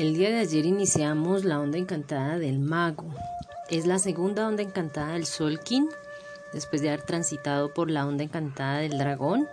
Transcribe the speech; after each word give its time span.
El 0.00 0.14
día 0.14 0.30
de 0.30 0.38
ayer 0.38 0.64
iniciamos 0.64 1.44
la 1.44 1.60
onda 1.60 1.76
encantada 1.76 2.38
del 2.38 2.58
mago. 2.58 3.04
Es 3.68 3.86
la 3.86 3.98
segunda 3.98 4.48
onda 4.48 4.62
encantada 4.62 5.12
del 5.12 5.26
Solkin, 5.26 5.90
después 6.54 6.80
de 6.80 6.88
haber 6.88 7.02
transitado 7.02 7.74
por 7.74 7.90
la 7.90 8.06
onda 8.06 8.24
encantada 8.24 8.78
del 8.78 8.96
dragón. 8.96 9.46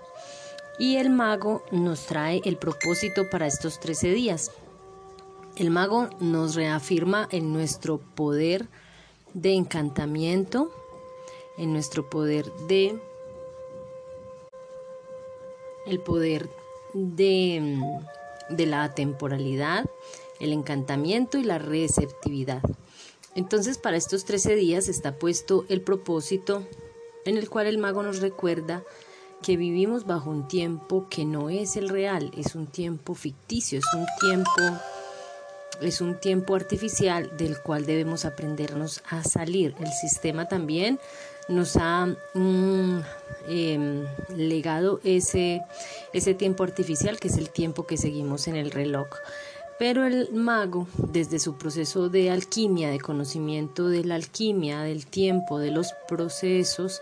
Y 0.79 0.95
el 0.95 1.09
mago 1.09 1.65
nos 1.71 2.05
trae 2.05 2.39
el 2.45 2.55
propósito 2.55 3.29
para 3.29 3.45
estos 3.45 3.81
13 3.81 4.13
días. 4.13 4.51
El 5.57 5.69
mago 5.69 6.07
nos 6.21 6.55
reafirma 6.55 7.27
en 7.29 7.51
nuestro 7.51 7.97
poder 7.97 8.69
de 9.33 9.53
encantamiento, 9.53 10.71
en 11.57 11.73
nuestro 11.73 12.09
poder 12.09 12.49
de 12.69 12.97
el 15.87 15.99
poder 15.99 16.49
de, 16.93 17.81
de 18.49 18.65
la 18.65 18.95
temporalidad, 18.95 19.83
el 20.39 20.53
encantamiento 20.53 21.37
y 21.37 21.43
la 21.43 21.57
receptividad. 21.57 22.61
Entonces 23.35 23.77
para 23.77 23.97
estos 23.97 24.25
13 24.25 24.55
días 24.55 24.87
está 24.87 25.19
puesto 25.19 25.65
el 25.69 25.81
propósito 25.81 26.67
en 27.25 27.37
el 27.37 27.49
cual 27.49 27.67
el 27.67 27.77
mago 27.77 28.03
nos 28.03 28.19
recuerda 28.21 28.83
que 29.41 29.57
vivimos 29.57 30.05
bajo 30.05 30.29
un 30.29 30.47
tiempo 30.47 31.07
que 31.09 31.25
no 31.25 31.49
es 31.49 31.77
el 31.77 31.89
real, 31.89 32.31
es 32.35 32.55
un 32.55 32.67
tiempo 32.67 33.13
ficticio, 33.13 33.79
es 33.79 33.93
un 33.93 34.05
tiempo 34.19 34.61
es 35.81 36.01
un 36.01 36.19
tiempo 36.19 36.55
artificial 36.55 37.37
del 37.37 37.61
cual 37.61 37.85
debemos 37.85 38.25
aprendernos 38.25 39.03
a 39.09 39.23
salir. 39.23 39.75
El 39.79 39.91
sistema 39.91 40.47
también 40.47 40.99
nos 41.49 41.77
ha 41.77 42.07
mm, 42.33 42.99
em, 43.47 44.05
legado 44.35 44.99
ese, 45.03 45.61
ese 46.13 46.33
tiempo 46.33 46.63
artificial 46.63 47.19
que 47.19 47.27
es 47.27 47.37
el 47.37 47.49
tiempo 47.49 47.85
que 47.85 47.97
seguimos 47.97 48.47
en 48.47 48.55
el 48.55 48.71
reloj. 48.71 49.07
Pero 49.79 50.07
el 50.07 50.33
mago, 50.33 50.87
desde 50.97 51.37
su 51.37 51.57
proceso 51.57 52.09
de 52.09 52.31
alquimia, 52.31 52.89
de 52.89 52.99
conocimiento 52.99 53.89
de 53.89 54.03
la 54.03 54.15
alquimia, 54.15 54.81
del 54.81 55.05
tiempo, 55.05 55.59
de 55.59 55.69
los 55.69 55.93
procesos, 56.07 57.01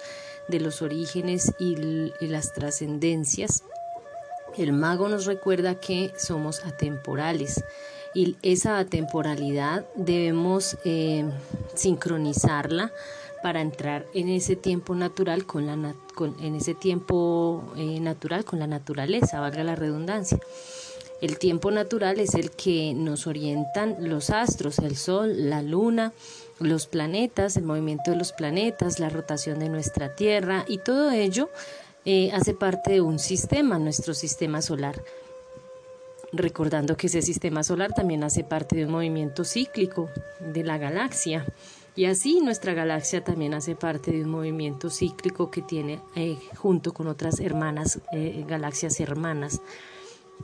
de 0.49 0.59
los 0.59 0.81
orígenes 0.81 1.53
y, 1.57 1.75
las 2.19 2.53
trascendencias, 2.53 3.63
el 4.57 4.73
mago 4.73 5.07
nos 5.07 5.25
recuerda 5.25 5.79
que 5.79 6.13
somos 6.17 6.65
atemporales 6.65 7.63
y 8.13 8.37
esa 8.41 8.77
atemporalidad 8.77 9.85
debemos 9.95 10.77
eh, 10.85 11.25
sincronizarla 11.73 12.91
para 13.43 13.61
entrar 13.61 14.05
en 14.13 14.29
ese 14.29 14.55
tiempo 14.55 14.95
natural 14.95 15.45
con 15.45 15.65
la 15.65 15.93
en 16.39 16.55
ese 16.55 16.73
tiempo 16.73 17.63
eh, 17.75 17.99
natural 17.99 18.45
con 18.45 18.59
la 18.59 18.67
naturaleza, 18.67 19.39
valga 19.39 19.63
la 19.63 19.75
redundancia. 19.75 20.39
El 21.21 21.39
tiempo 21.39 21.71
natural 21.71 22.19
es 22.19 22.35
el 22.35 22.51
que 22.51 22.93
nos 22.93 23.25
orientan 23.25 23.95
los 23.99 24.29
astros, 24.29 24.79
el 24.79 24.97
sol, 24.97 25.49
la 25.49 25.61
luna, 25.61 26.13
los 26.59 26.87
planetas, 26.87 27.57
el 27.57 27.63
movimiento 27.63 28.11
de 28.11 28.17
los 28.17 28.33
planetas, 28.33 28.99
la 28.99 29.09
rotación 29.09 29.59
de 29.59 29.69
nuestra 29.69 30.15
Tierra 30.15 30.65
y 30.67 30.79
todo 30.79 31.11
ello 31.11 31.49
eh, 32.05 32.31
hace 32.33 32.53
parte 32.53 32.93
de 32.93 33.01
un 33.01 33.17
sistema, 33.17 33.79
nuestro 33.79 34.13
sistema 34.13 34.61
solar. 34.61 35.01
Recordando 36.33 36.97
que 36.97 37.07
ese 37.07 37.21
sistema 37.21 37.63
solar 37.63 37.93
también 37.93 38.23
hace 38.23 38.43
parte 38.43 38.75
de 38.75 38.85
un 38.85 38.91
movimiento 38.91 39.45
cíclico 39.45 40.09
de 40.39 40.63
la 40.63 40.77
galaxia. 40.77 41.45
Y 41.95 42.05
así 42.05 42.41
nuestra 42.41 42.73
galaxia 42.73 43.23
también 43.23 43.53
hace 43.53 43.75
parte 43.75 44.11
de 44.11 44.23
un 44.23 44.29
movimiento 44.29 44.89
cíclico 44.89 45.49
que 45.49 45.61
tiene 45.61 46.01
eh, 46.15 46.37
junto 46.57 46.93
con 46.93 47.07
otras 47.07 47.39
hermanas, 47.39 48.01
eh, 48.11 48.43
galaxias 48.45 48.99
hermanas 48.99 49.61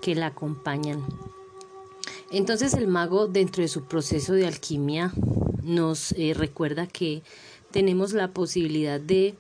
que 0.02 0.16
la 0.16 0.28
acompañan. 0.28 1.04
Entonces 2.32 2.74
el 2.74 2.88
mago 2.88 3.28
dentro 3.28 3.62
de 3.62 3.68
su 3.68 3.84
proceso 3.84 4.34
de 4.34 4.48
alquimia 4.48 5.12
nos 5.64 6.14
eh, 6.14 6.34
recuerda 6.34 6.88
que 6.88 7.24
tenemos 7.72 8.14
la 8.14 8.30
posibilidad 8.30 9.00
de 9.00 9.36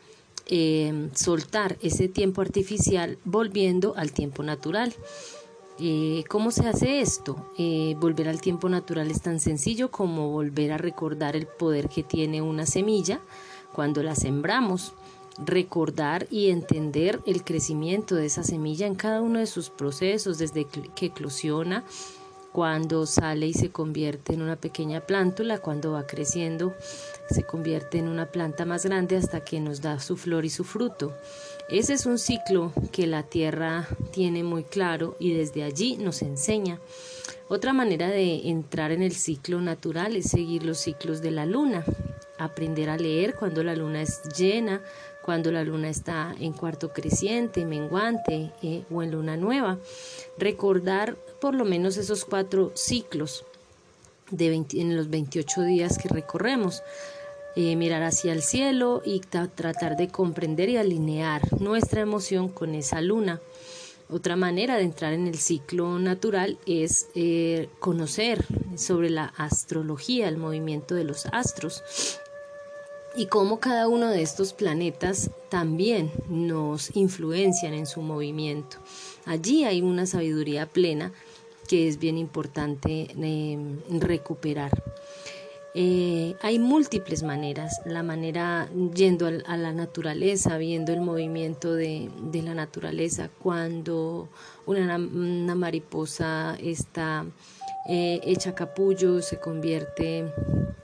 eh, 0.47 1.09
soltar 1.15 1.77
ese 1.81 2.09
tiempo 2.09 2.41
artificial 2.41 3.17
volviendo 3.23 3.93
al 3.95 4.11
tiempo 4.11 4.43
natural. 4.43 4.93
Eh, 5.79 6.25
¿Cómo 6.27 6.51
se 6.51 6.67
hace 6.67 7.01
esto? 7.01 7.47
volver 7.99 8.27
al 8.27 8.41
tiempo 8.41 8.67
natural 8.69 9.09
es 9.09 9.21
tan 9.21 9.39
sencillo 9.39 9.89
como 9.89 10.29
volver 10.29 10.73
a 10.73 10.77
recordar 10.77 11.35
el 11.35 11.47
poder 11.47 11.89
que 11.89 12.03
tiene 12.03 12.41
una 12.41 12.65
semilla 12.65 13.21
cuando 13.73 14.03
la 14.03 14.15
sembramos 14.15 14.93
recordar 15.37 16.27
y 16.29 16.49
entender 16.49 17.19
el 17.25 17.43
crecimiento 17.43 18.15
de 18.15 18.25
esa 18.25 18.43
semilla 18.43 18.87
en 18.87 18.95
cada 18.95 19.21
uno 19.21 19.39
de 19.39 19.47
sus 19.47 19.69
procesos, 19.69 20.37
desde 20.37 20.65
que 20.95 21.05
eclosiona, 21.07 21.83
cuando 22.51 23.05
sale 23.05 23.47
y 23.47 23.53
se 23.53 23.71
convierte 23.71 24.33
en 24.33 24.41
una 24.41 24.57
pequeña 24.57 25.01
plántula, 25.01 25.59
cuando 25.59 25.93
va 25.93 26.05
creciendo 26.05 26.73
se 27.29 27.43
convierte 27.43 27.97
en 27.97 28.09
una 28.09 28.25
planta 28.25 28.65
más 28.65 28.85
grande 28.85 29.15
hasta 29.15 29.43
que 29.43 29.59
nos 29.61 29.81
da 29.81 29.99
su 29.99 30.17
flor 30.17 30.43
y 30.43 30.49
su 30.49 30.65
fruto. 30.65 31.13
Ese 31.69 31.93
es 31.93 32.05
un 32.05 32.19
ciclo 32.19 32.73
que 32.91 33.07
la 33.07 33.23
tierra 33.23 33.87
tiene 34.11 34.43
muy 34.43 34.63
claro 34.63 35.15
y 35.19 35.33
desde 35.33 35.63
allí 35.63 35.95
nos 35.95 36.21
enseña. 36.21 36.79
Otra 37.47 37.71
manera 37.71 38.09
de 38.09 38.49
entrar 38.49 38.91
en 38.91 39.01
el 39.01 39.13
ciclo 39.13 39.61
natural 39.61 40.15
es 40.17 40.29
seguir 40.29 40.63
los 40.63 40.79
ciclos 40.79 41.21
de 41.21 41.31
la 41.31 41.45
luna, 41.45 41.85
aprender 42.37 42.89
a 42.89 42.97
leer 42.97 43.35
cuando 43.35 43.63
la 43.63 43.75
luna 43.75 44.01
es 44.01 44.23
llena, 44.37 44.81
cuando 45.23 45.51
la 45.51 45.63
luna 45.63 45.89
está 45.89 46.35
en 46.39 46.53
cuarto 46.53 46.91
creciente, 46.93 47.65
menguante 47.65 48.51
eh, 48.61 48.83
o 48.91 49.03
en 49.03 49.11
luna 49.11 49.37
nueva. 49.37 49.77
Recordar 50.37 51.15
por 51.39 51.55
lo 51.55 51.65
menos 51.65 51.97
esos 51.97 52.25
cuatro 52.25 52.71
ciclos 52.75 53.45
de 54.31 54.65
en 54.73 54.95
los 54.95 55.09
28 55.09 55.61
días 55.63 55.97
que 55.97 56.09
recorremos. 56.09 56.83
Eh, 57.57 57.75
mirar 57.75 58.01
hacia 58.03 58.31
el 58.31 58.41
cielo 58.41 59.01
y 59.03 59.19
tratar 59.19 59.97
de 59.97 60.07
comprender 60.07 60.69
y 60.69 60.77
alinear 60.77 61.41
nuestra 61.61 61.99
emoción 61.99 62.47
con 62.47 62.75
esa 62.75 63.01
luna. 63.01 63.41
Otra 64.09 64.37
manera 64.37 64.77
de 64.77 64.83
entrar 64.83 65.11
en 65.11 65.27
el 65.27 65.37
ciclo 65.37 65.99
natural 65.99 66.57
es 66.65 67.07
eh, 67.13 67.67
conocer 67.79 68.45
sobre 68.77 69.09
la 69.09 69.33
astrología, 69.35 70.29
el 70.29 70.37
movimiento 70.37 70.95
de 70.95 71.03
los 71.03 71.25
astros 71.25 71.83
y 73.15 73.25
cómo 73.25 73.59
cada 73.59 73.87
uno 73.87 74.09
de 74.09 74.21
estos 74.21 74.53
planetas 74.53 75.31
también 75.49 76.11
nos 76.29 76.95
influencian 76.95 77.73
en 77.73 77.85
su 77.85 78.01
movimiento. 78.01 78.77
Allí 79.25 79.65
hay 79.65 79.81
una 79.81 80.05
sabiduría 80.05 80.65
plena 80.65 81.11
que 81.67 81.87
es 81.87 81.99
bien 81.99 82.17
importante 82.17 83.07
em, 83.17 83.79
recuperar. 83.89 84.71
Eh, 85.73 86.35
hay 86.41 86.59
múltiples 86.59 87.23
maneras, 87.23 87.81
la 87.85 88.03
manera 88.03 88.69
yendo 88.93 89.27
a 89.27 89.55
la 89.55 89.71
naturaleza, 89.71 90.57
viendo 90.57 90.91
el 90.91 90.99
movimiento 90.99 91.73
de, 91.73 92.09
la 92.33 92.53
naturaleza, 92.53 93.29
cuando 93.39 94.27
una, 94.65 94.97
una 94.97 95.55
mariposa 95.55 96.57
está 96.61 97.25
eh, 97.87 98.19
hecha 98.23 98.53
capullo, 98.53 99.21
se 99.21 99.39
convierte 99.39 100.31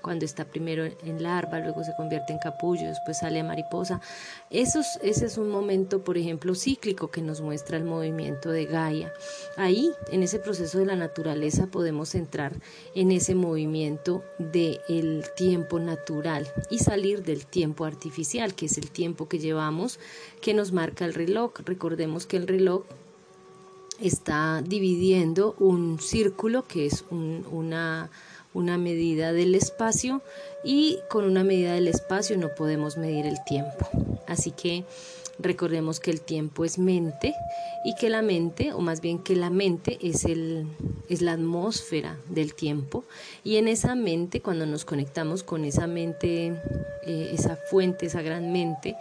cuando 0.01 0.25
está 0.25 0.45
primero 0.45 0.85
en 0.85 1.21
larva, 1.21 1.59
luego 1.59 1.83
se 1.83 1.93
convierte 1.95 2.31
en 2.31 2.39
capullo, 2.39 2.87
después 2.87 3.17
sale 3.17 3.41
a 3.41 3.43
mariposa. 3.43 3.99
ese 4.49 4.79
es 5.01 5.37
un 5.37 5.49
momento, 5.49 6.03
por 6.03 6.17
ejemplo, 6.17 6.55
cíclico 6.55 7.11
que 7.11 7.21
nos 7.21 7.41
muestra 7.41 7.77
el 7.77 7.83
movimiento 7.83 8.49
de 8.49 8.65
Gaia. 8.65 9.11
Ahí, 9.57 9.91
en 10.09 10.23
ese 10.23 10.39
proceso 10.39 10.79
de 10.79 10.85
la 10.85 10.95
naturaleza, 10.95 11.67
podemos 11.67 12.15
entrar 12.15 12.53
en 12.95 13.11
ese 13.11 13.35
movimiento 13.35 14.23
del 14.37 15.25
tiempo 15.35 15.79
natural 15.79 16.47
y 16.69 16.79
salir 16.79 17.23
del 17.23 17.45
tiempo 17.45 17.83
artificial, 17.83 18.55
que 18.55 18.67
es 18.67 18.77
el 18.77 18.89
tiempo 18.89 19.27
que 19.27 19.39
llevamos, 19.39 19.99
que 20.41 20.53
nos 20.53 20.71
marca 20.71 21.03
el 21.03 21.13
reloj. 21.13 21.51
Recordemos 21.65 22.25
que 22.25 22.37
el 22.37 22.47
reloj 22.47 22.85
está 24.01 24.61
dividiendo 24.65 25.55
un 25.59 25.99
círculo 25.99 26.65
que 26.65 26.85
es 26.85 27.03
una 27.09 28.09
una 28.57 28.77
medida 28.79 29.33
del 29.33 29.53
espacio 29.53 30.21
y 30.63 30.99
con 31.09 31.25
una 31.25 31.43
medida 31.43 31.73
del 31.73 31.87
espacio 31.87 32.37
no 32.37 32.49
podemos 32.55 32.97
medir 32.97 33.27
el 33.27 33.37
tiempo. 33.45 33.87
Así 34.27 34.51
que 34.51 34.83
recordemos 35.39 35.99
que 35.99 36.09
el 36.09 36.21
tiempo 36.21 36.65
es 36.65 36.79
mente 36.79 37.35
y 37.85 37.93
que 37.95 38.09
la 38.09 38.23
mente, 38.23 38.73
o 38.73 38.79
más 38.79 38.99
bien 38.99 39.19
que 39.19 39.35
la 39.35 39.51
mente 39.51 39.99
es, 40.01 40.25
el, 40.25 40.65
es 41.07 41.21
la 41.21 41.33
atmósfera 41.33 42.17
del 42.29 42.55
tiempo 42.55 43.03
y 43.43 43.57
en 43.57 43.67
esa 43.67 43.93
mente, 43.93 44.41
cuando 44.41 44.65
nos 44.65 44.85
conectamos 44.85 45.43
con 45.43 45.63
esa 45.63 45.85
mente, 45.85 46.59
eh, 47.05 47.29
esa 47.33 47.55
fuente, 47.55 48.07
esa 48.07 48.23
gran 48.23 48.51
mente, 48.51 48.95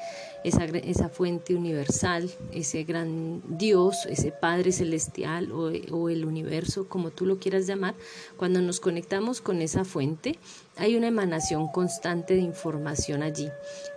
esa, 0.46 0.64
esa 0.64 1.08
fuente 1.08 1.56
universal, 1.56 2.30
ese 2.52 2.84
gran 2.84 3.42
Dios, 3.58 4.06
ese 4.06 4.30
Padre 4.30 4.70
celestial 4.70 5.50
o, 5.50 6.08
el 6.08 6.24
universo, 6.24 6.88
como 6.88 7.10
tú 7.10 7.26
lo 7.26 7.38
quieras 7.38 7.66
llamar, 7.66 7.94
cuando 8.36 8.60
nos 8.60 8.78
conectamos 8.78 9.40
con 9.40 9.60
esa 9.60 9.84
fuente, 9.84 10.38
hay 10.76 10.94
una 10.94 11.08
emanación 11.08 11.66
constante 11.68 12.34
de 12.34 12.42
información 12.42 13.22
allí. 13.22 13.48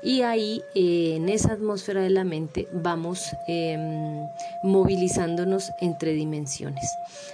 Y 0.02 0.22
ahí, 0.22 0.64
eh, 0.74 1.18
en 1.18 1.30
esa 1.30 1.54
atmósfera 1.54 2.02
de 2.02 2.10
la 2.10 2.24
mente, 2.24 2.68
vamos 2.72 3.26
em, 3.48 4.26
movilizándonos 4.64 5.70
entre 5.82 6.14
dimensiones. 6.14 6.90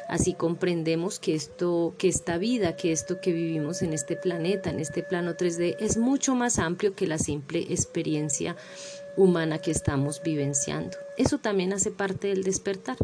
Así 0.10 0.34
comprendemos 0.34 1.20
que 1.20 1.36
esto, 1.36 1.94
que 1.98 2.10
esta 2.10 2.38
vida, 2.38 2.76
que 2.76 2.92
esto 2.92 3.22
que 3.22 3.32
vivimos 3.32 3.82
en 3.82 3.94
este 3.94 4.18
planeta, 4.18 4.72
en 4.72 4.80
este 4.80 5.04
plano 5.04 5.36
3D, 5.36 5.78
es 5.80 5.98
mucho 5.98 6.36
más 6.36 6.60
amplio 6.60 6.96
que 6.96 7.08
la 7.08 7.18
simple 7.18 7.60
experiencia 7.70 8.56
humana 9.18 9.60
que 9.60 9.72
estamos 9.72 10.22
vivenciando. 10.24 10.98
Eso 11.18 11.38
también 11.38 11.74
hace 11.74 11.92
parte 11.92 12.28
del 12.28 12.44
despertar. 12.44 12.98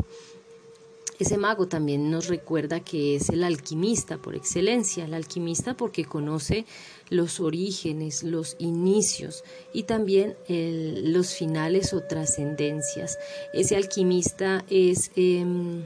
Ese 1.22 1.38
mago 1.38 1.68
también 1.68 2.10
nos 2.10 2.30
recuerda 2.30 2.80
que 2.80 3.16
es 3.16 3.30
el 3.30 3.44
alquimista 3.44 4.18
por 4.18 4.36
excelencia, 4.36 5.06
el 5.06 5.14
alquimista 5.14 5.78
porque 5.78 6.04
conoce 6.04 6.66
los 7.10 7.40
orígenes, 7.40 8.24
los 8.24 8.56
inicios 8.58 9.44
y 9.72 9.84
también 9.84 10.36
los 10.48 11.36
finales 11.36 11.94
o 11.94 12.02
trascendencias. 12.02 13.20
Ese 13.54 13.76
alquimista 13.76 14.66
es 14.68 15.12
em, 15.16 15.84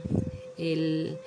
el, 0.56 1.18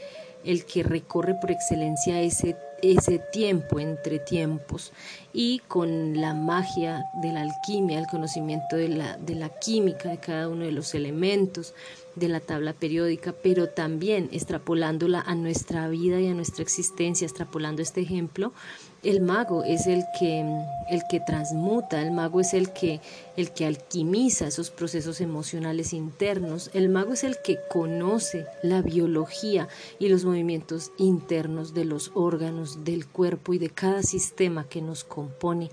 el 0.44 0.66
que 0.66 0.82
recorre 0.82 1.36
por 1.40 1.52
excelencia 1.52 2.20
ese 2.20 2.56
ese 2.82 3.20
tiempo 3.20 3.80
entre 3.80 4.20
tiempos 4.20 4.92
y 5.34 5.60
con 5.68 6.20
la 6.20 6.34
magia 6.34 7.06
de 7.22 7.32
la 7.32 7.42
alquimia, 7.42 8.00
el 8.00 8.08
conocimiento 8.08 8.76
de 8.76 8.90
la, 8.90 9.18
de 9.18 9.36
la 9.36 9.50
química 9.50 10.10
de 10.10 10.18
cada 10.18 10.50
uno 10.50 10.66
de 10.66 10.72
los 10.72 10.94
elementos 10.96 11.74
de 12.20 12.28
la 12.28 12.40
tabla 12.40 12.74
periódica, 12.74 13.34
pero 13.34 13.70
también 13.70 14.30
extrapolándola 14.32 15.22
a 15.22 15.36
nuestra 15.36 15.88
vida 15.88 16.20
y 16.20 16.28
a 16.28 16.34
nuestra 16.34 16.64
existencia, 16.64 17.26
extrapolando 17.26 17.82
este 17.82 18.02
ejemplo, 18.02 18.54
el 19.02 19.22
mago 19.22 19.64
es 19.64 19.88
el 19.88 20.04
que, 20.20 20.42
el 20.90 21.02
que 21.10 21.22
transmuta, 21.22 22.02
el 22.02 22.12
mago 22.12 22.42
es 22.42 22.54
el 22.54 22.74
que, 22.74 23.00
el 23.38 23.52
que 23.52 23.66
alquimiza 23.66 24.48
esos 24.48 24.72
procesos 24.72 25.22
emocionales 25.22 25.94
internos, 25.94 26.70
el 26.74 26.90
mago 26.90 27.14
es 27.14 27.24
el 27.24 27.38
que 27.42 27.58
conoce 27.70 28.46
la 28.62 28.82
biología 28.82 29.70
y 30.00 30.10
los 30.10 30.26
movimientos 30.26 30.92
internos 30.98 31.74
de 31.74 31.86
los 31.86 32.12
órganos 32.14 32.84
del 32.84 33.08
cuerpo 33.08 33.54
y 33.54 33.58
de 33.58 33.70
cada 33.70 34.04
sistema 34.04 34.66
que 34.68 34.82
nos 34.82 35.06
compone. 35.06 35.70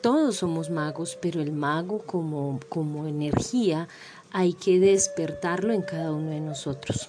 Todos 0.00 0.36
somos 0.36 0.70
magos, 0.70 1.18
pero 1.20 1.40
el 1.40 1.50
mago 1.50 1.98
como, 2.06 2.60
como 2.68 3.08
energía 3.08 3.88
hay 4.32 4.52
que 4.52 4.78
despertarlo 4.78 5.72
en 5.72 5.82
cada 5.82 6.12
uno 6.12 6.30
de 6.30 6.40
nosotros. 6.40 7.08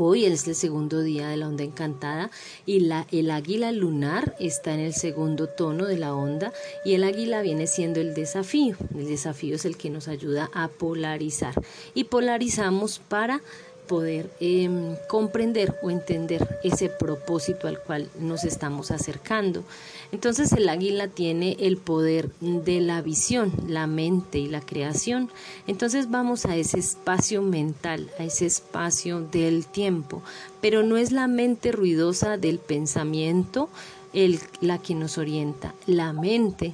Hoy 0.00 0.26
es 0.26 0.46
el 0.46 0.54
segundo 0.54 1.02
día 1.02 1.28
de 1.28 1.36
la 1.36 1.48
onda 1.48 1.64
encantada 1.64 2.30
y 2.64 2.78
la, 2.78 3.08
el 3.10 3.32
águila 3.32 3.72
lunar 3.72 4.36
está 4.38 4.72
en 4.72 4.78
el 4.78 4.94
segundo 4.94 5.48
tono 5.48 5.86
de 5.86 5.98
la 5.98 6.14
onda 6.14 6.52
y 6.84 6.94
el 6.94 7.02
águila 7.02 7.42
viene 7.42 7.66
siendo 7.66 8.00
el 8.00 8.14
desafío. 8.14 8.76
El 8.96 9.08
desafío 9.08 9.56
es 9.56 9.64
el 9.64 9.76
que 9.76 9.90
nos 9.90 10.06
ayuda 10.06 10.50
a 10.54 10.68
polarizar 10.68 11.54
y 11.94 12.04
polarizamos 12.04 13.00
para 13.00 13.40
poder 13.88 14.30
em, 14.38 14.94
comprender 15.08 15.74
o 15.82 15.90
entender 15.90 16.60
ese 16.62 16.88
propósito 16.88 17.66
al 17.66 17.80
cual 17.80 18.08
nos 18.20 18.44
estamos 18.44 18.92
acercando. 18.92 19.64
Entonces 20.12 20.52
el 20.52 20.68
águila 20.68 21.08
tiene 21.08 21.56
el 21.58 21.76
poder 21.76 22.30
de 22.40 22.80
la 22.80 23.02
visión, 23.02 23.52
la 23.66 23.88
mente 23.88 24.38
y 24.38 24.46
la 24.46 24.60
creación. 24.60 25.30
Entonces 25.66 26.08
vamos 26.08 26.46
a 26.46 26.54
ese 26.54 26.78
espacio 26.78 27.42
mental, 27.42 28.08
a 28.20 28.22
ese 28.22 28.46
espacio 28.46 29.20
del 29.20 29.66
tiempo, 29.66 30.22
pero 30.60 30.84
no 30.84 30.96
es 30.96 31.10
la 31.10 31.26
mente 31.26 31.72
ruidosa 31.72 32.36
del 32.36 32.60
pensamiento, 32.60 33.68
la 34.60 34.78
que 34.78 34.94
nos 34.94 35.18
orienta. 35.18 35.74
La 35.86 36.12
mente 36.12 36.72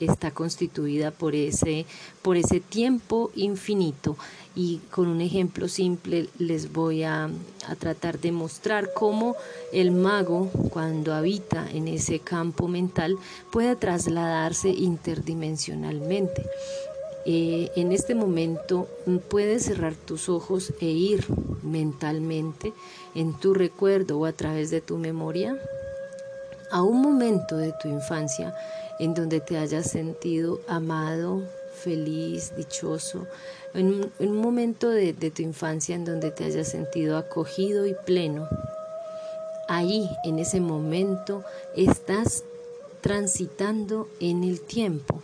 está 0.00 0.30
constituida 0.30 1.10
por 1.10 1.34
ese, 1.34 1.86
por 2.22 2.36
ese 2.36 2.60
tiempo 2.60 3.30
infinito 3.34 4.16
y 4.56 4.78
con 4.90 5.06
un 5.06 5.20
ejemplo 5.20 5.68
simple 5.68 6.28
les 6.38 6.72
voy 6.72 7.04
a, 7.04 7.30
a, 7.68 7.74
tratar 7.78 8.18
de 8.18 8.32
mostrar 8.32 8.90
cómo 8.94 9.36
el 9.72 9.92
mago 9.92 10.50
cuando 10.70 11.14
habita 11.14 11.70
en 11.70 11.86
ese 11.86 12.18
campo 12.18 12.66
mental 12.66 13.16
puede 13.52 13.76
trasladarse 13.76 14.70
interdimensionalmente. 14.70 16.44
Eh, 17.26 17.70
en 17.76 17.92
este 17.92 18.14
momento 18.14 18.88
puedes 19.28 19.64
cerrar 19.64 19.94
tus 19.94 20.30
ojos 20.30 20.72
e 20.80 20.86
ir 20.86 21.26
mentalmente 21.62 22.72
en 23.14 23.34
tu 23.38 23.52
recuerdo 23.52 24.18
o 24.18 24.24
a 24.24 24.32
través 24.32 24.70
de 24.70 24.80
tu 24.80 24.96
memoria 24.96 25.54
a 26.72 26.82
un 26.82 27.02
momento 27.02 27.58
de 27.58 27.74
tu 27.82 27.88
infancia 27.88 28.54
en 29.00 29.14
donde 29.14 29.40
te 29.40 29.56
hayas 29.56 29.90
sentido 29.90 30.60
amado, 30.68 31.42
feliz, 31.72 32.52
dichoso, 32.54 33.26
en 33.72 34.10
un, 34.18 34.36
momento 34.36 34.90
de, 34.90 35.14
de 35.14 35.30
tu 35.30 35.42
infancia 35.42 35.96
en 35.96 36.04
donde 36.04 36.30
te 36.30 36.44
hayas 36.44 36.68
sentido 36.68 37.16
acogido 37.16 37.86
y 37.86 37.94
pleno. 38.04 38.46
Ahí, 39.68 40.08
en 40.24 40.38
ese 40.38 40.60
momento, 40.60 41.44
estás 41.74 42.44
transitando 43.00 44.08
en 44.20 44.44
el 44.44 44.60
tiempo, 44.60 45.22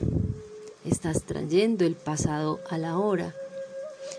estás 0.86 1.24
trayendo 1.24 1.84
el 1.84 1.96
pasado 1.96 2.60
a 2.70 2.78
la 2.78 2.98
hora. 2.98 3.34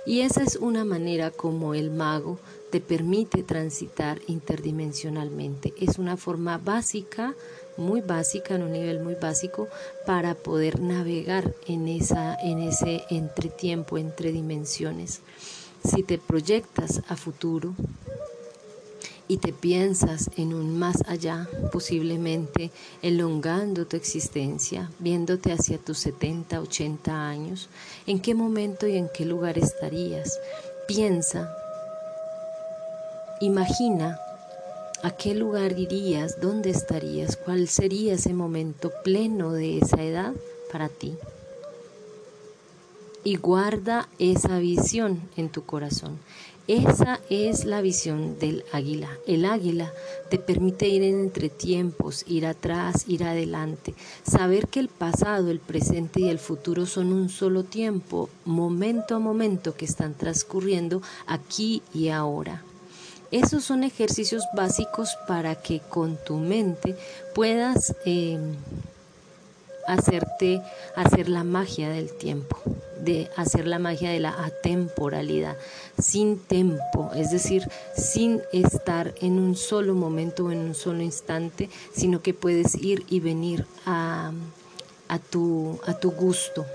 Y 0.05 0.21
esa 0.21 0.43
es 0.43 0.55
una 0.55 0.85
manera 0.85 1.31
como 1.31 1.73
el 1.73 1.91
mago 1.91 2.39
te 2.69 2.81
permite 2.81 3.43
transitar 3.43 4.19
interdimensionalmente. 4.27 5.73
Es 5.79 5.97
una 5.97 6.17
forma 6.17 6.57
básica, 6.57 7.33
muy 7.77 8.01
básica, 8.01 8.55
en 8.55 8.63
un 8.63 8.71
nivel 8.73 8.99
muy 8.99 9.15
básico, 9.15 9.67
para 10.05 10.35
poder 10.35 10.81
navegar 10.81 11.53
en, 11.67 11.87
esa, 11.87 12.35
en 12.35 12.59
ese 12.59 13.03
entretiempo, 13.09 13.97
entre 13.97 14.31
dimensiones. 14.31 15.21
Si 15.83 16.03
te 16.03 16.17
proyectas 16.17 17.01
a 17.07 17.15
futuro, 17.15 17.73
y 19.27 19.37
te 19.37 19.53
piensas 19.53 20.29
en 20.37 20.53
un 20.53 20.77
más 20.77 21.03
allá, 21.07 21.47
posiblemente 21.71 22.71
elongando 23.01 23.85
tu 23.85 23.97
existencia, 23.97 24.89
viéndote 24.99 25.51
hacia 25.51 25.77
tus 25.77 25.97
70, 25.99 26.61
80 26.61 27.27
años, 27.27 27.69
¿en 28.05 28.19
qué 28.19 28.35
momento 28.35 28.87
y 28.87 28.97
en 28.97 29.09
qué 29.13 29.25
lugar 29.25 29.57
estarías? 29.57 30.39
Piensa 30.87 31.53
Imagina 33.39 34.19
a 35.03 35.11
qué 35.11 35.35
lugar 35.35 35.77
irías, 35.77 36.41
dónde 36.41 36.71
estarías, 36.71 37.37
cuál 37.37 37.67
sería 37.67 38.15
ese 38.15 38.33
momento 38.33 38.91
pleno 39.03 39.53
de 39.53 39.77
esa 39.77 40.01
edad 40.01 40.33
para 40.71 40.89
ti. 40.89 41.15
Y 43.23 43.35
guarda 43.35 44.09
esa 44.17 44.57
visión 44.57 45.21
en 45.35 45.49
tu 45.49 45.65
corazón. 45.65 46.17
Esa 46.67 47.21
es 47.29 47.63
la 47.63 47.79
visión 47.79 48.39
del 48.39 48.65
águila. 48.73 49.09
El 49.25 49.45
águila 49.45 49.93
te 50.29 50.37
permite 50.37 50.89
ir 50.89 51.01
en 51.01 51.21
entre 51.21 51.47
tiempos, 51.47 52.25
ir 52.27 52.45
atrás, 52.45 53.05
ir 53.07 53.23
adelante, 53.23 53.93
saber 54.29 54.67
que 54.67 54.81
el 54.81 54.89
pasado, 54.89 55.49
el 55.49 55.61
presente 55.61 56.19
y 56.19 56.27
el 56.27 56.39
futuro 56.39 56.85
son 56.85 57.13
un 57.13 57.29
solo 57.29 57.63
tiempo, 57.63 58.29
momento 58.43 59.15
a 59.15 59.19
momento 59.19 59.75
que 59.75 59.85
están 59.85 60.13
transcurriendo 60.13 61.01
aquí 61.25 61.83
y 61.93 62.09
ahora. 62.09 62.63
Esos 63.31 63.63
son 63.63 63.85
ejercicios 63.85 64.43
básicos 64.53 65.17
para 65.25 65.55
que 65.55 65.79
con 65.79 66.17
tu 66.25 66.35
mente 66.35 66.97
puedas 67.33 67.95
em, 68.03 68.55
hacerte 69.87 70.61
hacer 70.95 71.29
la 71.29 71.43
magia 71.43 71.89
del 71.89 72.11
tiempo, 72.11 72.57
de 72.99 73.29
hacer 73.35 73.67
la 73.67 73.79
magia 73.79 74.11
de 74.11 74.19
la 74.19 74.43
atemporalidad, 74.43 75.57
sin 75.97 76.39
tiempo, 76.39 77.11
es 77.15 77.31
decir, 77.31 77.67
sin 77.95 78.41
estar 78.51 79.13
en 79.21 79.39
un 79.39 79.55
solo 79.55 79.95
momento 79.95 80.45
o 80.45 80.51
en 80.51 80.59
un 80.59 80.75
solo 80.75 81.01
instante, 81.01 81.69
sino 81.93 82.21
que 82.21 82.33
puedes 82.33 82.75
ir 82.75 83.05
y 83.09 83.19
venir 83.19 83.65
a, 83.85 84.31
a, 85.07 85.19
tu, 85.19 85.79
a 85.85 85.93
tu 85.93 86.11
gusto, 86.11 86.65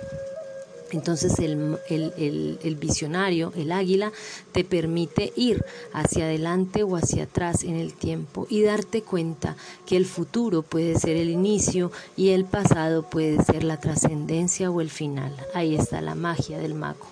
entonces 0.92 1.38
el, 1.38 2.76
visionario, 2.78 3.52
el 3.56 3.72
águila, 3.72 4.12
te 4.52 4.64
permite 4.64 5.32
ir 5.37 5.64
hacia 5.92 6.25
adelante 6.25 6.82
o 6.82 6.96
hacia 6.96 7.25
atrás 7.25 7.64
en 7.64 7.76
el 7.76 7.94
tiempo 7.94 8.46
y 8.49 8.62
darte 8.62 9.02
cuenta 9.02 9.56
que 9.87 9.96
el 9.96 10.06
futuro 10.06 10.62
puede 10.62 10.99
ser 10.99 11.16
el 11.16 11.30
inicio 11.30 11.90
y 12.16 12.30
el 12.30 12.44
pasado 12.44 13.02
puede 13.08 13.42
ser 13.44 13.64
la 13.64 13.80
trascendencia 13.80 14.70
o 14.70 14.80
el 14.80 14.90
final. 14.90 15.34
Ahí 15.54 15.75
está 15.75 16.00
la 16.00 16.14
magia 16.14 16.58
del 16.58 16.75
mago. 16.75 17.06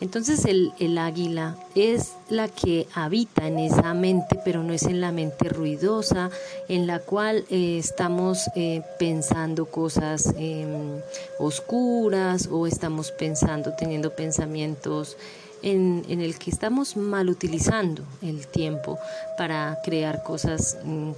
Entonces 0.00 0.44
el, 0.44 0.98
águila 0.98 1.56
es 1.74 2.14
la 2.28 2.48
que 2.48 2.86
habita 2.94 3.48
en 3.48 3.58
esa 3.58 3.94
mente, 3.94 4.38
pero 4.44 4.62
no 4.62 4.72
es 4.72 4.84
en 4.84 5.00
la 5.00 5.10
mente 5.10 5.48
ruidosa, 5.48 6.30
en 6.68 6.86
la 6.86 7.00
cual 7.00 7.44
eh, 7.50 7.78
estamos 7.78 8.48
eh, 8.54 8.82
pensando 8.98 9.66
cosas 9.66 10.32
em, 10.38 11.00
oscuras 11.40 12.48
o 12.50 12.68
estamos 12.68 13.10
pensando, 13.10 13.72
teniendo 13.76 14.14
pensamientos 14.14 15.16
en, 15.62 16.04
en, 16.08 16.20
el 16.20 16.38
que 16.38 16.50
estamos 16.50 16.96
mal 16.96 17.28
utilizando 17.28 18.04
el 18.22 18.46
tiempo 18.46 18.98
para 19.36 19.78
crear 19.82 20.22
cosas 20.22 20.78
mm, 20.84 21.10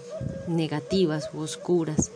negativas 0.48 1.28
u 1.34 1.40
oscuras 1.40 2.10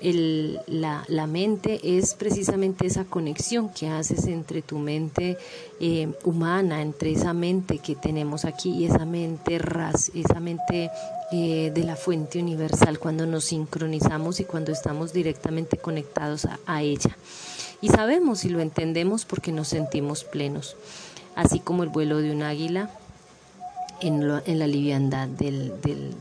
el, 0.00 0.60
la, 0.66 1.04
la, 1.08 1.26
mente 1.26 1.80
es 1.98 2.14
precisamente 2.14 2.86
esa 2.86 3.04
conexión 3.04 3.68
que 3.70 3.88
haces 3.88 4.26
entre 4.26 4.62
tu 4.62 4.78
mente 4.78 5.38
eh, 5.80 6.12
humana, 6.24 6.82
entre 6.82 7.12
esa 7.12 7.32
mente 7.32 7.78
que 7.78 7.96
tenemos 7.96 8.44
aquí 8.44 8.70
y 8.70 8.84
esa 8.86 9.04
mente 9.04 9.58
ras, 9.58 10.10
esa 10.14 10.40
mente 10.40 10.90
eh, 11.32 11.72
de 11.74 11.84
la 11.84 11.96
fuente 11.96 12.38
universal, 12.38 12.98
cuando 12.98 13.26
nos 13.26 13.44
sincronizamos 13.44 14.40
y 14.40 14.44
cuando 14.44 14.72
estamos 14.72 15.12
directamente 15.12 15.76
conectados 15.76 16.44
a, 16.44 16.58
a 16.66 16.82
ella. 16.82 17.16
Y 17.80 17.88
sabemos 17.88 18.44
y 18.44 18.48
lo 18.48 18.60
entendemos 18.60 19.24
porque 19.24 19.52
nos 19.52 19.68
sentimos 19.68 20.24
plenos, 20.24 20.76
así 21.34 21.60
como 21.60 21.82
el 21.82 21.88
vuelo 21.88 22.18
de 22.18 22.30
un 22.30 22.42
águila 22.42 22.90
en, 24.00 24.28
la 24.28 24.66
liviandad 24.66 25.28
del, 25.28 25.72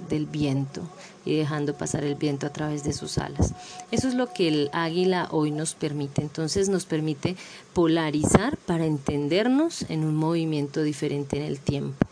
del, 0.10 0.26
viento 0.26 0.82
y 1.26 1.36
dejando 1.36 1.74
pasar 1.74 2.04
el 2.04 2.16
viento 2.16 2.48
a 2.48 2.54
través 2.54 2.84
de 2.84 2.94
sus 2.94 3.18
alas. 3.18 3.54
Eso 3.92 4.08
es 4.08 4.14
lo 4.14 4.32
que 4.34 4.48
el 4.48 4.70
águila 4.74 5.28
hoy 5.32 5.52
nos 5.52 5.76
permite. 5.76 6.22
Entonces 6.22 6.70
nos 6.70 6.86
permite 6.86 7.36
polarizar 7.74 8.58
para 8.58 8.86
entendernos 8.86 9.84
en 9.90 10.06
un 10.06 10.16
movimiento 10.16 10.82
diferente 10.84 11.38
en 11.38 11.44
el 11.44 11.60
tiempo. 11.60 12.06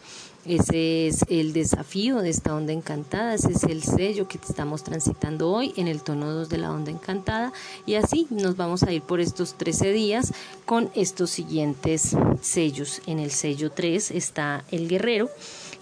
Ese 0.46 1.08
es 1.08 1.26
el 1.28 1.54
desafío 1.54 2.18
de 2.18 2.30
esta 2.30 2.54
onda 2.54 2.72
encantada, 2.72 3.34
ese 3.34 3.52
es 3.54 3.64
el 3.64 3.82
sello 3.82 4.28
que 4.28 4.38
estamos 4.38 4.84
transitando 4.84 5.50
hoy 5.50 5.74
en 5.76 5.88
el 5.88 6.04
tono 6.04 6.32
2 6.32 6.50
de 6.50 6.60
la 6.60 6.72
onda 6.72 6.92
encantada 6.92 7.52
y 7.88 7.96
así 7.96 8.28
nos 8.30 8.56
vamos 8.56 8.84
a 8.84 8.92
ir 8.92 9.02
por 9.02 9.20
estos 9.20 9.56
13 9.56 9.92
días 9.92 10.34
con 10.66 10.92
estos 10.94 11.32
siguientes 11.32 12.16
sellos. 12.42 13.02
En 13.08 13.18
el 13.18 13.32
sello 13.32 13.72
3 13.72 14.12
está 14.12 14.64
el 14.70 14.88
guerrero 14.88 15.32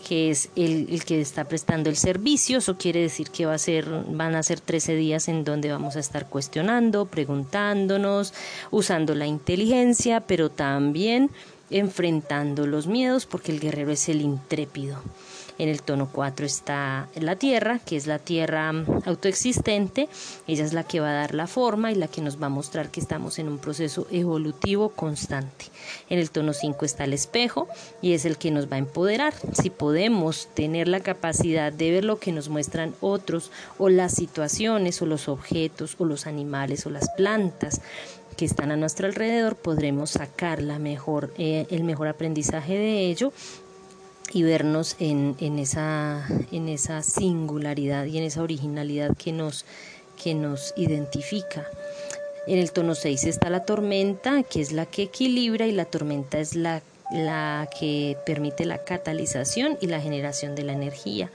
que 0.07 0.29
es 0.29 0.49
el, 0.55 1.03
que 1.05 1.19
está 1.21 1.45
prestando 1.45 1.89
el 1.89 1.95
servicio. 1.95 2.59
Eso 2.59 2.77
quiere 2.77 3.01
decir 3.01 3.29
que 3.29 3.45
va 3.45 3.55
a 3.55 3.57
ser, 3.57 3.89
van 4.09 4.35
a 4.35 4.43
ser 4.43 4.59
13 4.59 4.95
días 4.95 5.27
en 5.27 5.43
donde 5.43 5.71
vamos 5.71 5.95
a 5.95 5.99
estar 5.99 6.27
cuestionando, 6.27 7.05
preguntándonos, 7.05 8.33
usando 8.71 9.15
la 9.15 9.27
inteligencia, 9.27 10.21
pero 10.21 10.49
también 10.49 11.31
enfrentando 11.73 12.65
los 12.67 12.87
miedos 12.87 13.25
porque 13.25 13.51
el 13.51 13.59
guerrero 13.59 13.91
es 13.91 14.07
el 14.07 14.21
intrépido. 14.21 15.01
En 15.59 15.69
el 15.69 15.83
tono 15.83 16.09
4 16.11 16.45
está 16.45 17.07
la 17.15 17.35
tierra, 17.35 17.79
que 17.79 17.95
es 17.95 18.07
la 18.07 18.17
tierra 18.17 18.71
mm, 18.73 19.03
autoexistente. 19.05 20.09
Ella 20.47 20.65
es 20.65 20.73
la 20.73 20.83
que 20.83 20.99
va 20.99 21.11
a 21.11 21.13
dar 21.13 21.35
la 21.35 21.45
forma 21.45 21.91
y 21.91 21.95
la 21.95 22.07
que 22.07 22.21
nos 22.21 22.41
va 22.41 22.47
a 22.47 22.49
mostrar 22.49 22.89
que 22.89 22.99
estamos 22.99 23.37
en 23.37 23.47
un 23.47 23.59
proceso 23.59 24.07
evolutivo 24.09 24.89
constante. 24.89 25.65
En 26.09 26.17
el 26.17 26.31
tono 26.31 26.53
5 26.53 26.85
está 26.85 27.03
el 27.03 27.13
espejo 27.13 27.67
y 28.01 28.13
es 28.13 28.25
el 28.25 28.37
que 28.37 28.49
nos 28.49 28.71
va 28.71 28.77
a 28.77 28.79
empoderar. 28.79 29.33
Si 29.53 29.69
podemos 29.69 30.47
tener 30.55 30.87
la 30.87 31.01
capacidad 31.01 31.71
de 31.71 31.91
ver 31.91 32.05
lo 32.05 32.17
que 32.17 32.31
nos 32.31 32.49
muestran 32.49 32.95
otros 32.99 33.51
o 33.77 33.89
las 33.89 34.13
situaciones 34.13 35.01
o 35.01 35.05
los 35.05 35.27
objetos 35.27 35.95
o 35.99 36.05
los 36.05 36.25
animales 36.25 36.85
o 36.87 36.89
las 36.89 37.11
plantas 37.11 37.81
que 38.33 38.45
están 38.45 38.71
a 38.71 38.75
nuestro 38.75 39.07
alrededor, 39.07 39.55
podremos 39.55 40.11
sacar 40.11 40.61
la 40.61 40.79
mejor, 40.79 41.33
eh, 41.37 41.65
el 41.69 41.83
mejor 41.83 42.07
aprendizaje 42.07 42.73
de 42.73 43.09
ello 43.09 43.33
y 44.33 44.43
vernos 44.43 44.95
en, 44.99 45.35
en, 45.39 45.59
esa, 45.59 46.27
en 46.51 46.69
esa 46.69 47.01
singularidad 47.03 48.05
y 48.05 48.17
en 48.17 48.23
esa 48.23 48.41
originalidad 48.41 49.15
que 49.15 49.31
nos, 49.31 49.65
que 50.21 50.33
nos 50.33 50.73
identifica. 50.75 51.67
En 52.47 52.59
el 52.59 52.71
tono 52.71 52.95
6 52.95 53.23
está 53.25 53.49
la 53.49 53.65
tormenta, 53.65 54.43
que 54.43 54.61
es 54.61 54.71
la 54.71 54.85
que 54.85 55.03
equilibra 55.03 55.65
y 55.65 55.71
la 55.71 55.85
tormenta 55.85 56.39
es 56.39 56.55
la, 56.55 56.81
la 57.13 57.69
que 57.79 58.17
permite 58.25 58.65
la 58.65 58.83
catalización 58.83 59.77
y 59.79 59.87
la 59.87 60.01
generación 60.01 60.55
de 60.55 60.63
la 60.63 60.73
energía. 60.73 61.31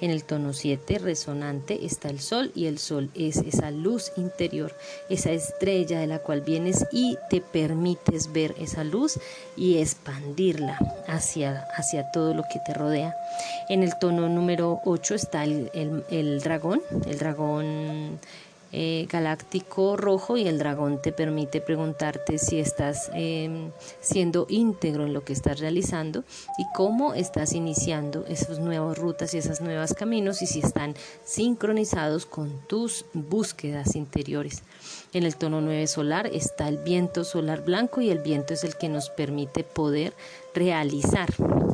En 0.00 0.10
el 0.10 0.24
tono 0.24 0.52
7 0.52 0.98
resonante 0.98 1.84
está 1.84 2.08
el 2.08 2.20
sol 2.20 2.52
y 2.54 2.66
el 2.66 2.78
sol 2.78 3.10
es 3.14 3.36
esa 3.36 3.70
luz 3.70 4.12
interior, 4.16 4.74
esa 5.08 5.30
estrella 5.30 6.00
de 6.00 6.06
la 6.06 6.20
cual 6.20 6.40
vienes 6.40 6.86
y 6.90 7.18
te 7.28 7.40
permites 7.40 8.32
ver 8.32 8.54
esa 8.58 8.82
luz 8.82 9.18
y 9.56 9.78
expandirla 9.78 10.78
hacia, 11.06 11.66
hacia 11.76 12.10
todo 12.12 12.34
lo 12.34 12.42
que 12.44 12.60
te 12.64 12.74
rodea. 12.74 13.14
En 13.68 13.82
el 13.82 13.98
tono 13.98 14.28
número 14.28 14.80
8 14.84 15.14
está 15.14 15.44
el, 15.44 15.70
el 16.10 16.40
dragón, 16.40 16.80
el 17.06 17.18
dragón 17.18 18.18
eh, 18.72 19.06
galáctico 19.10 19.96
rojo 19.96 20.36
y 20.36 20.46
el 20.46 20.58
dragón 20.58 21.02
te 21.02 21.12
permite 21.12 21.60
preguntarte 21.60 22.38
si 22.38 22.58
estás 22.58 23.10
em, 23.14 23.72
siendo 24.00 24.46
íntegro 24.48 25.06
en 25.06 25.12
lo 25.12 25.24
que 25.24 25.32
estás 25.32 25.60
realizando 25.60 26.24
y 26.58 26.64
cómo 26.74 27.14
estás 27.14 27.52
iniciando 27.52 28.24
esas 28.26 28.58
nuevas 28.58 28.96
rutas 28.98 29.34
y 29.34 29.38
esos 29.38 29.60
nuevos 29.60 29.94
caminos 29.94 30.42
y 30.42 30.46
si 30.46 30.60
están 30.60 30.94
sincronizados 31.24 32.26
con 32.26 32.60
tus 32.66 33.04
búsquedas 33.12 33.96
interiores. 33.96 34.62
En 35.12 35.24
el 35.24 35.34
tono 35.34 35.60
9 35.60 35.88
solar 35.88 36.28
está 36.32 36.68
el 36.68 36.78
viento 36.78 37.24
solar 37.24 37.64
blanco 37.64 38.00
y 38.00 38.10
el 38.10 38.20
viento 38.20 38.54
es 38.54 38.62
el 38.62 38.76
que 38.76 38.88
nos 38.88 39.10
permite 39.10 39.64
poder 39.64 40.12
realizar. 40.54 41.28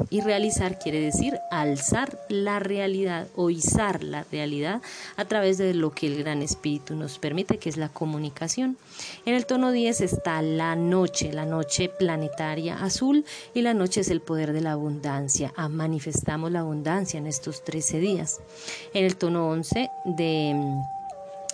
Y 0.08 0.20
realizar 0.20 0.78
quiere 0.78 1.00
decir 1.00 1.38
alzar 1.50 2.18
la 2.28 2.60
realidad 2.60 3.26
o 3.34 3.50
izar 3.50 4.02
la 4.02 4.24
realidad 4.30 4.80
a 5.16 5.24
través 5.26 5.58
de 5.58 5.74
lo 5.74 5.90
que 5.90 6.06
el 6.06 6.16
Gran 6.16 6.40
Espíritu 6.40 6.94
nos 6.94 7.18
permite, 7.18 7.58
que 7.58 7.68
es 7.68 7.76
la 7.76 7.88
comunicación. 7.90 8.78
En 9.26 9.34
el 9.34 9.44
tono 9.44 9.72
10 9.72 10.00
está 10.00 10.40
la 10.40 10.74
noche, 10.76 11.32
la 11.32 11.44
noche 11.44 11.90
planetaria 11.90 12.82
azul 12.82 13.24
y 13.52 13.62
la 13.62 13.74
noche 13.74 14.00
es 14.00 14.08
el 14.08 14.20
poder 14.20 14.52
de 14.52 14.62
la 14.62 14.72
abundancia. 14.72 15.52
Ah, 15.56 15.68
manifestamos 15.68 16.52
la 16.52 16.60
abundancia 16.60 17.18
en 17.18 17.26
estos 17.26 17.64
13 17.64 17.98
días. 17.98 18.40
En 18.94 19.04
el 19.04 19.16
tono 19.16 19.48
11 19.48 19.90
de 20.04 20.54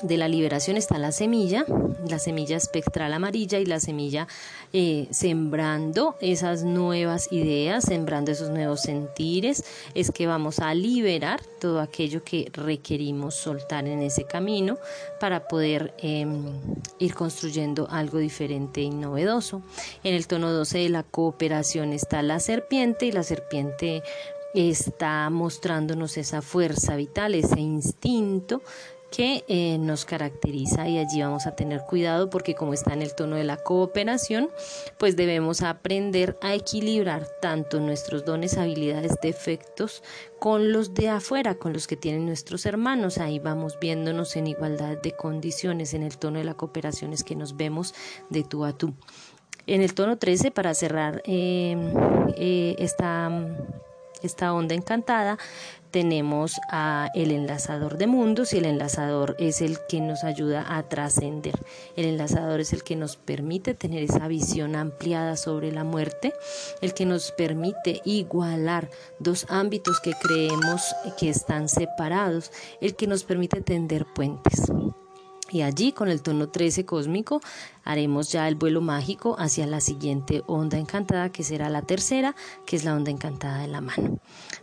de 0.03 0.17
la 0.17 0.29
liberación 0.29 0.77
está 0.77 0.99
la 0.99 1.13
semilla, 1.13 1.65
la 2.09 2.19
semilla 2.19 2.57
espectral 2.57 3.13
amarilla 3.13 3.59
y 3.59 3.67
la 3.67 3.81
semilla 3.81 4.27
eh, 4.73 5.07
sembrando 5.11 6.17
esas 6.21 6.65
nuevas 6.65 7.29
ideas, 7.33 7.85
sembrando 7.85 8.33
esos 8.33 8.51
nuevos 8.51 8.83
sentires, 8.83 9.65
es 9.95 10.11
que 10.11 10.27
vamos 10.27 10.59
a 10.59 10.75
liberar 10.75 11.41
todo 11.61 11.81
aquello 11.81 12.25
que 12.25 12.51
requerimos 12.53 13.35
soltar 13.35 13.87
en 13.87 14.03
ese 14.03 14.25
camino 14.25 14.79
para 15.21 15.47
poder 15.47 15.95
em, 15.99 16.61
ir 16.99 17.15
construyendo 17.15 17.89
algo 17.91 18.19
diferente 18.19 18.81
y 18.81 18.91
novedoso. 18.91 19.63
En 20.03 20.15
el 20.15 20.27
tono 20.27 20.51
12 20.53 20.79
de 20.79 20.89
la 20.89 21.03
cooperación 21.03 21.93
está 21.93 22.23
la 22.23 22.41
serpiente 22.41 23.07
y 23.07 23.13
la 23.13 23.23
serpiente 23.23 24.03
está 24.55 25.31
mostrándonos 25.31 26.17
esa 26.17 26.43
fuerza 26.43 26.97
vital, 26.97 27.35
ese 27.35 27.61
instinto 27.61 28.63
que 29.13 29.45
eh, 29.47 29.77
nos 29.79 30.07
caracteriza 30.07 30.89
y 30.89 30.99
allí 30.99 31.21
vamos 31.21 31.47
a 31.47 31.55
tener 31.55 31.83
cuidado 31.83 32.31
porque 32.31 32.55
como 32.55 32.73
está 32.73 32.95
en 32.95 33.03
el 33.03 33.15
tono 33.15 33.37
de 33.37 33.45
la 33.45 33.59
cooperación, 33.59 34.49
pues 34.99 35.17
debemos 35.17 35.61
aprender 35.63 36.39
a 36.41 36.55
equilibrar 36.55 37.29
tanto 37.43 37.79
nuestros 37.79 38.25
dones, 38.25 38.57
habilidades, 38.57 39.17
defectos 39.23 40.03
con 40.41 40.73
los 40.73 40.95
de 40.95 41.11
afuera, 41.11 41.57
con 41.57 41.75
los 41.75 41.87
que 41.87 41.97
tienen 41.97 42.25
nuestros 42.25 42.65
hermanos. 42.65 43.19
Ahí 43.19 43.39
vamos 43.39 43.79
viéndonos 43.79 44.35
en 44.37 44.47
igualdad 44.47 44.97
de 45.03 45.13
condiciones. 45.13 45.93
En 45.93 46.03
el 46.03 46.17
tono 46.17 46.39
de 46.39 46.45
la 46.45 46.55
cooperación 46.55 47.13
es 47.13 47.23
que 47.23 47.37
nos 47.37 47.57
vemos 47.57 47.95
de 48.31 48.45
tú 48.45 48.65
a 48.65 48.73
tú. 48.73 48.95
En 49.67 49.83
el 49.83 49.93
tono 49.95 50.17
13, 50.17 50.51
para 50.51 50.73
cerrar 50.75 51.23
eh, 51.27 51.77
eh, 52.37 52.75
esta 52.79 53.31
esta 54.23 54.53
onda 54.55 54.75
encantada, 54.75 55.39
tenemos 55.93 56.61
a 56.71 57.11
el 57.15 57.31
enlazador 57.31 57.99
de 57.99 58.09
mundos 58.09 58.53
y 58.53 58.59
el 58.59 58.65
enlazador 58.65 59.37
es 59.39 59.61
el 59.61 59.79
que 59.89 60.01
nos 60.01 60.25
ayuda 60.25 60.77
a 60.77 60.83
trascender. 60.83 61.55
El 61.95 62.07
enlazador 62.07 62.61
es 62.61 62.73
el 62.73 62.83
que 62.83 62.97
nos 62.97 63.17
permite 63.17 63.75
tener 63.75 64.03
esa 64.03 64.27
visión 64.27 64.75
ampliada 64.75 65.37
sobre 65.37 65.71
la 65.71 65.85
muerte, 65.85 66.33
el 66.81 66.95
que 66.95 67.07
nos 67.07 67.31
permite 67.31 68.01
igualar 68.05 68.91
dos 69.21 69.47
ámbitos 69.49 70.01
que 70.01 70.15
creemos 70.15 70.83
que 71.19 71.29
están 71.29 71.69
separados, 71.69 72.51
el 72.81 72.97
que 72.97 73.07
nos 73.07 73.23
permite 73.23 73.61
tender 73.61 74.07
puentes. 74.07 74.73
Y 75.53 75.63
allí 75.63 75.93
con 75.93 76.09
el 76.09 76.23
tono 76.23 76.49
13 76.49 76.87
cósmico 76.87 77.41
haremos 77.85 78.33
ya 78.33 78.49
el 78.49 78.55
vuelo 78.55 78.81
mágico 78.81 79.37
hacia 79.39 79.67
la 79.67 79.81
siguiente 79.81 80.43
onda 80.47 80.79
encantada 80.79 81.31
que 81.31 81.45
será 81.45 81.69
la 81.69 81.83
tercera, 81.83 82.35
que 82.65 82.77
es 82.77 82.85
la 82.85 82.95
onda 82.97 83.11
encantada 83.11 83.61
de 83.61 83.69
la 83.69 83.83
mano. 83.83 84.19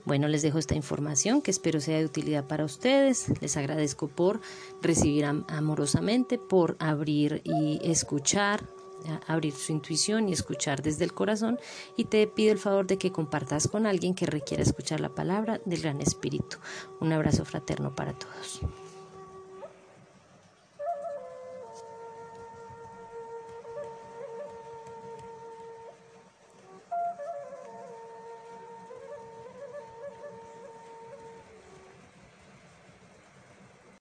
Bueno, 0.06 0.28
les 0.28 0.42
dejo 0.42 0.58
esta 0.58 0.76
información 0.76 1.42
que 1.42 1.52
espero 1.52 1.80
sea 1.80 2.00
de 2.00 2.06
utilidad 2.06 2.48
para 2.48 2.66
ustedes. 2.66 3.32
Les 3.40 3.56
agradezco 3.56 4.08
por 4.08 4.42
recibir 4.82 5.26
amorosamente, 5.26 6.40
por 6.40 6.76
abrir 6.80 7.42
y 7.44 7.80
escuchar 7.84 8.64
abrir 9.28 9.54
su 9.54 9.72
intuición 9.72 10.28
y 10.28 10.34
escuchar 10.34 10.82
desde 10.82 11.06
el 11.06 11.14
corazón 11.14 11.58
y 11.96 12.06
te 12.06 12.28
pido 12.28 12.52
el 12.52 12.60
favor 12.60 12.86
de 12.86 12.98
que 12.98 13.14
compartas 13.14 13.68
con 13.68 13.86
alguien 13.86 14.14
que 14.14 14.26
requiera 14.26 14.64
escuchar 14.64 15.00
la 15.00 15.10
palabra 15.10 15.62
del 15.64 15.82
Gran 15.82 16.02
Espíritu. 16.02 16.58
Un 17.00 17.14
abrazo 17.14 17.46
fraterno 17.46 17.96
para 17.96 18.12
todos. 18.14 18.62